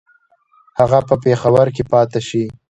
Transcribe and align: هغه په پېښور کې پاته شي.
هغه 0.79 0.99
په 1.07 1.15
پېښور 1.23 1.67
کې 1.75 1.83
پاته 1.91 2.19
شي. 2.27 2.43